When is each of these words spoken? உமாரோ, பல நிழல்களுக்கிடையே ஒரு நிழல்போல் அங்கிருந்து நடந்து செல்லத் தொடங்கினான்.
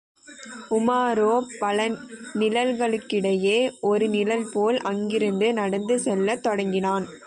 உமாரோ, 0.69 1.33
பல 1.59 1.89
நிழல்களுக்கிடையே 2.33 3.71
ஒரு 3.81 4.09
நிழல்போல் 4.09 4.77
அங்கிருந்து 4.77 5.53
நடந்து 5.53 5.99
செல்லத் 5.99 6.43
தொடங்கினான். 6.43 7.07